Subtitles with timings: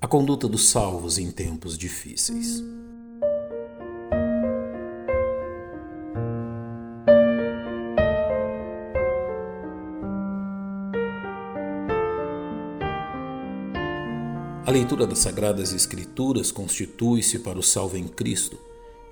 [0.00, 2.62] A conduta dos salvos em tempos difíceis.
[14.64, 18.56] A leitura das Sagradas Escrituras constitui-se para o salvo em Cristo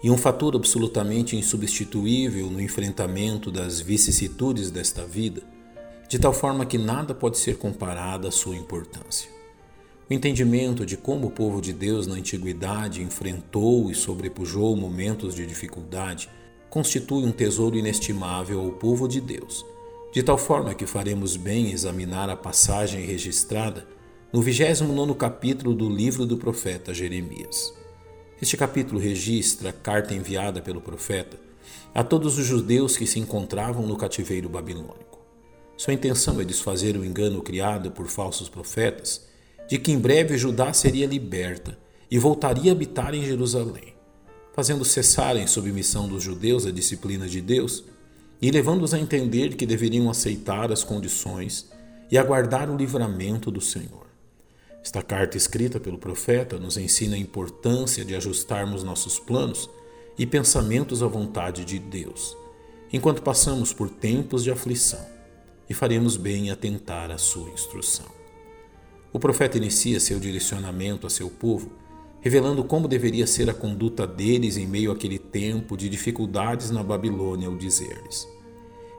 [0.05, 5.43] e um fator absolutamente insubstituível no enfrentamento das vicissitudes desta vida,
[6.09, 9.36] de tal forma que nada pode ser comparado à sua importância.
[10.09, 15.44] O entendimento de como o povo de Deus na antiguidade enfrentou e sobrepujou momentos de
[15.44, 16.29] dificuldade
[16.71, 19.66] constitui um tesouro inestimável ao povo de Deus,
[20.13, 23.85] de tal forma que faremos bem examinar a passagem registrada
[24.32, 27.75] no 29 capítulo do livro do profeta Jeremias.
[28.41, 31.36] Este capítulo registra a carta enviada pelo profeta
[31.93, 35.19] a todos os judeus que se encontravam no cativeiro babilônico.
[35.77, 39.34] Sua intenção é desfazer o engano criado por falsos profetas
[39.69, 41.77] de que em breve Judá seria liberta
[42.11, 43.94] e voltaria a habitar em Jerusalém,
[44.55, 47.84] fazendo cessar em submissão dos judeus a disciplina de Deus
[48.41, 51.70] e levando-os a entender que deveriam aceitar as condições
[52.10, 54.06] e aguardar o livramento do Senhor.
[54.82, 59.69] Esta carta escrita pelo profeta nos ensina a importância de ajustarmos nossos planos
[60.16, 62.36] e pensamentos à vontade de Deus,
[62.92, 65.04] enquanto passamos por tempos de aflição,
[65.69, 68.06] e faremos bem em atentar à sua instrução.
[69.17, 71.72] O profeta inicia seu direcionamento a seu povo,
[72.20, 77.48] revelando como deveria ser a conduta deles em meio àquele tempo de dificuldades na Babilônia,
[77.48, 78.28] ao dizer-lhes: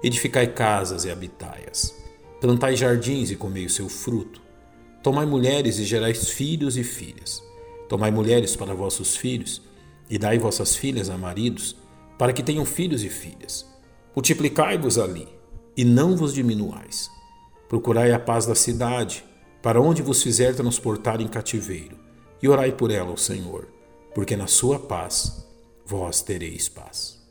[0.02, 1.96] Edificai casas e habitai-as,
[2.42, 4.42] plantai jardins e comei o seu fruto,
[5.04, 7.44] tomai mulheres e gerais filhos e filhas,
[7.88, 9.62] tomai mulheres para vossos filhos,
[10.10, 11.76] e dai vossas filhas a maridos,
[12.18, 13.68] para que tenham filhos e filhas.
[14.16, 15.28] Multiplicai-vos ali,
[15.78, 17.08] e não vos diminuais.
[17.70, 19.27] Procurai a paz da cidade,
[19.68, 21.98] para onde vos fizer transportar em cativeiro,
[22.42, 23.68] e orai por ela ao Senhor,
[24.16, 25.46] porque na sua paz
[25.86, 27.22] vós tereis paz.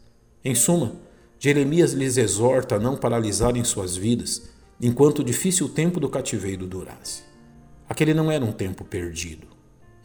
[0.44, 0.96] Em suma,
[1.38, 7.22] Jeremias lhes exorta a não paralisarem suas vidas enquanto o difícil tempo do cativeiro durasse.
[7.88, 9.46] Aquele não era um tempo perdido,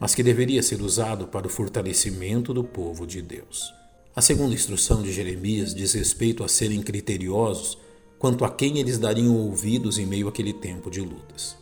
[0.00, 3.70] mas que deveria ser usado para o fortalecimento do povo de Deus.
[4.16, 7.76] A segunda instrução de Jeremias diz respeito a serem criteriosos
[8.18, 11.60] quanto a quem eles dariam ouvidos em meio àquele tempo de lutas.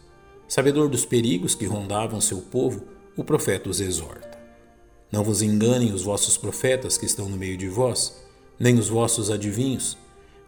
[0.50, 2.82] Sabedor dos perigos que rondavam seu povo,
[3.16, 4.36] o profeta os exorta.
[5.08, 8.20] Não vos enganem os vossos profetas que estão no meio de vós,
[8.58, 9.96] nem os vossos adivinhos,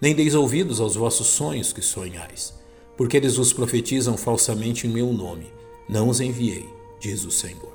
[0.01, 2.53] nem deis ouvidos aos vossos sonhos que sonhais,
[2.97, 5.47] porque eles vos profetizam falsamente em meu nome.
[5.89, 7.73] Não os enviei, diz o Senhor.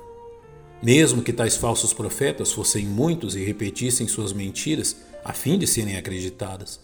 [0.82, 5.96] Mesmo que tais falsos profetas fossem muitos e repetissem suas mentiras a fim de serem
[5.96, 6.78] acreditadas,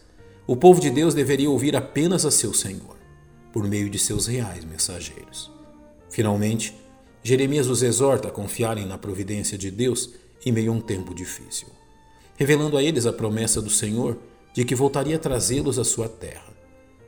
[0.47, 3.04] o povo de Deus deveria ouvir apenas a seu Senhor
[3.55, 5.49] por meio de seus reais mensageiros.
[6.11, 6.75] Finalmente,
[7.23, 10.11] Jeremias os exorta a confiarem na providência de Deus
[10.45, 11.69] em meio a um tempo difícil,
[12.37, 14.19] revelando a eles a promessa do Senhor
[14.53, 16.53] de que voltaria a trazê-los à sua terra.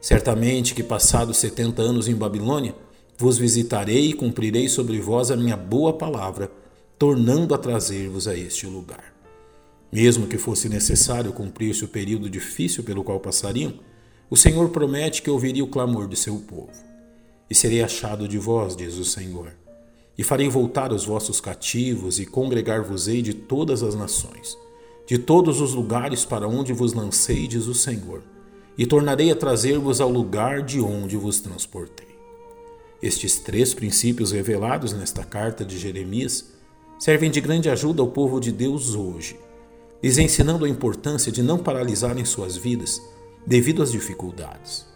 [0.00, 2.76] Certamente que, passados setenta anos em Babilônia,
[3.18, 6.48] vos visitarei e cumprirei sobre vós a minha boa palavra,
[6.96, 9.12] tornando a trazer-vos a este lugar.
[9.92, 13.74] Mesmo que fosse necessário cumprir-se o período difícil pelo qual passariam,
[14.28, 16.72] o Senhor promete que ouviria o clamor de seu povo.
[17.48, 19.52] E serei achado de vós, diz o Senhor.
[20.18, 24.58] E farei voltar os vossos cativos e congregar-vos-ei de todas as nações,
[25.06, 28.22] de todos os lugares para onde vos lancei, diz o Senhor.
[28.76, 32.16] E tornarei a trazer-vos ao lugar de onde vos transportei.
[33.00, 36.52] Estes três princípios revelados nesta carta de Jeremias
[36.98, 39.38] servem de grande ajuda ao povo de Deus hoje,
[40.02, 43.00] lhes ensinando a importância de não paralisarem suas vidas
[43.46, 44.86] devido às dificuldades,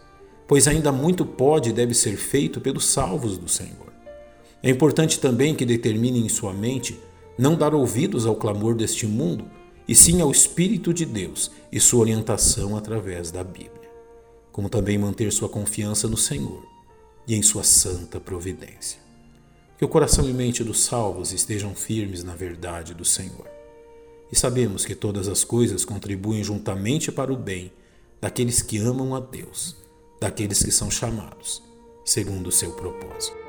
[0.47, 3.91] pois ainda muito pode e deve ser feito pelos salvos do Senhor.
[4.61, 6.99] É importante também que determine em sua mente
[7.37, 9.45] não dar ouvidos ao clamor deste mundo,
[9.87, 13.89] e sim ao Espírito de Deus e sua orientação através da Bíblia,
[14.51, 16.63] como também manter sua confiança no Senhor
[17.27, 18.99] e em sua santa providência.
[19.77, 23.49] Que o coração e mente dos salvos estejam firmes na verdade do Senhor.
[24.31, 27.71] E sabemos que todas as coisas contribuem juntamente para o bem
[28.21, 29.75] daqueles que amam a Deus,
[30.19, 31.63] daqueles que são chamados
[32.05, 33.40] segundo o seu propósito.